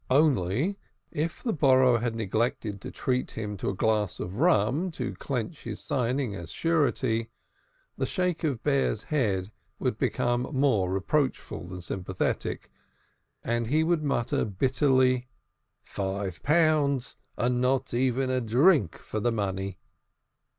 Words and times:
Only, 0.09 0.79
if 1.11 1.43
the 1.43 1.53
borrower 1.53 1.99
had 1.99 2.15
neglected 2.15 2.81
to 2.81 2.89
treat 2.89 3.29
him 3.37 3.55
to 3.57 3.69
a 3.69 3.75
glass 3.75 4.19
of 4.19 4.37
rum 4.39 4.89
to 4.93 5.13
clench 5.13 5.61
his 5.61 5.79
signing 5.79 6.33
as 6.33 6.49
surety, 6.49 7.29
the 7.99 8.07
shake 8.07 8.43
of 8.43 8.63
Bear's 8.63 9.03
head 9.03 9.51
would 9.77 9.99
become 9.99 10.49
more 10.53 10.89
reproachful 10.91 11.65
than 11.67 11.81
sympathetic, 11.81 12.71
and 13.43 13.67
he 13.67 13.83
would 13.83 14.01
mutter 14.01 14.43
bitterly: 14.43 15.29
"Five 15.83 16.41
pounds 16.41 17.15
and 17.37 17.61
not 17.61 17.93
even 17.93 18.31
a 18.31 18.41
drink 18.41 18.97
for 18.97 19.19
the 19.19 19.31
money." 19.31 19.77